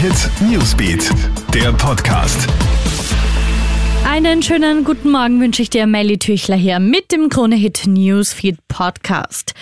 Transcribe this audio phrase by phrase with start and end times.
[0.00, 1.10] Hit Newsbeat,
[1.52, 2.48] der Podcast.
[4.08, 8.56] Einen schönen guten Morgen wünsche ich dir, Melly Tüchler hier mit dem Krone Hit Newsfeed
[8.66, 9.52] Podcast.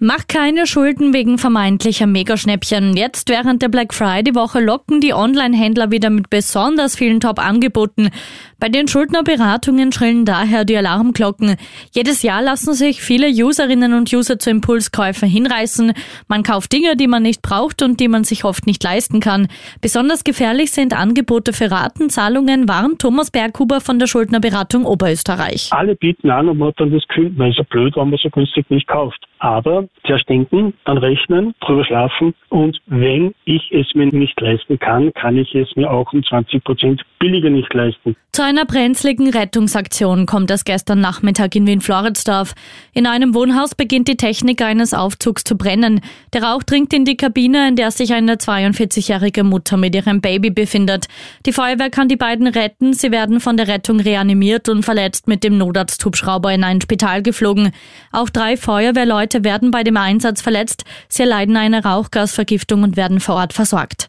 [0.00, 2.96] Mach keine Schulden wegen vermeintlicher Megaschnäppchen.
[2.96, 8.08] Jetzt während der Black Friday Woche locken die Online-Händler wieder mit besonders vielen Top-Angeboten.
[8.64, 11.56] Bei den Schuldnerberatungen schrillen daher die Alarmglocken.
[11.92, 15.92] Jedes Jahr lassen sich viele Userinnen und User zu Impulskäufen hinreißen.
[16.28, 19.48] Man kauft Dinge, die man nicht braucht und die man sich oft nicht leisten kann.
[19.82, 25.68] Besonders gefährlich sind Angebote für Ratenzahlungen, warnt Thomas Berghuber von der Schuldnerberatung Oberösterreich.
[25.70, 28.18] Alle bieten an und man hat dann das Gefühl, man ist ja blöd, wenn man
[28.22, 29.26] so günstig nicht kauft.
[29.40, 35.12] Aber zuerst denken, dann rechnen, drüber schlafen und wenn ich es mir nicht leisten kann,
[35.12, 38.16] kann ich es mir auch um 20 Prozent billiger nicht leisten.
[38.32, 42.54] Zu einer brenzligen Rettungsaktion kommt es gestern Nachmittag in Wien-Floridsdorf.
[42.92, 46.00] In einem Wohnhaus beginnt die Technik eines Aufzugs zu brennen.
[46.32, 50.50] Der Rauch dringt in die Kabine, in der sich eine 42-jährige Mutter mit ihrem Baby
[50.50, 51.06] befindet.
[51.46, 52.92] Die Feuerwehr kann die beiden retten.
[52.92, 57.72] Sie werden von der Rettung reanimiert und verletzt mit dem Notarzthubschrauber in ein Spital geflogen.
[58.12, 60.84] Auch drei Feuerwehrleute werden bei dem Einsatz verletzt.
[61.08, 64.08] Sie erleiden eine Rauchgasvergiftung und werden vor Ort versorgt.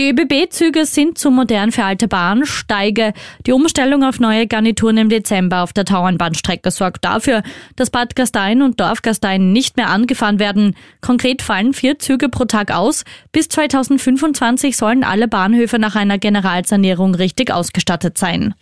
[0.00, 3.12] Die ÖBB-Züge sind zu modern für alte Bahnsteige.
[3.46, 7.42] Die Umstellung auf neue Garnituren im Dezember auf der Tauernbahnstrecke sorgt dafür,
[7.76, 10.74] dass Bad Gastein und Dorf Gastein nicht mehr angefahren werden.
[11.02, 13.04] Konkret fallen vier Züge pro Tag aus.
[13.30, 18.54] Bis 2025 sollen alle Bahnhöfe nach einer Generalsanierung richtig ausgestattet sein.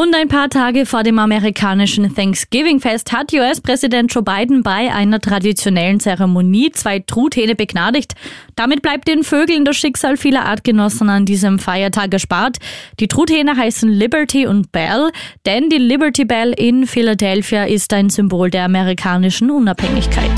[0.00, 6.00] Und ein paar Tage vor dem amerikanischen Thanksgiving-Fest hat US-Präsident Joe Biden bei einer traditionellen
[6.00, 8.14] Zeremonie zwei Truthähne begnadigt.
[8.56, 12.56] Damit bleibt den Vögeln das Schicksal vieler Artgenossen an diesem Feiertag erspart.
[12.98, 15.10] Die Truthähne heißen Liberty und Bell,
[15.44, 20.32] denn die Liberty Bell in Philadelphia ist ein Symbol der amerikanischen Unabhängigkeit.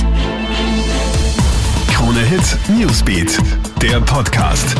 [1.86, 3.38] Krone Hit Newsbeat,
[3.80, 4.74] der Podcast.